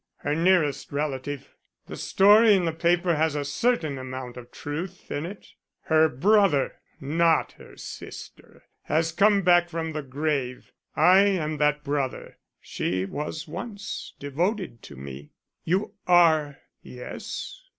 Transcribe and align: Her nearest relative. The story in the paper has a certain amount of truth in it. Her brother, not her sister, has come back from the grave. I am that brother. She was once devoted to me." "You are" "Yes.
Her 0.21 0.33
nearest 0.33 0.91
relative. 0.91 1.53
The 1.85 1.95
story 1.95 2.55
in 2.55 2.65
the 2.65 2.71
paper 2.71 3.17
has 3.17 3.35
a 3.35 3.45
certain 3.45 3.99
amount 3.99 4.35
of 4.35 4.49
truth 4.51 5.11
in 5.11 5.27
it. 5.27 5.49
Her 5.81 6.09
brother, 6.09 6.79
not 6.99 7.51
her 7.59 7.77
sister, 7.77 8.63
has 8.85 9.11
come 9.11 9.43
back 9.43 9.69
from 9.69 9.93
the 9.93 10.01
grave. 10.01 10.71
I 10.95 11.19
am 11.19 11.57
that 11.57 11.83
brother. 11.83 12.39
She 12.59 13.05
was 13.05 13.47
once 13.47 14.15
devoted 14.17 14.81
to 14.81 14.95
me." 14.95 15.33
"You 15.65 15.93
are" 16.07 16.57
"Yes. 16.81 17.61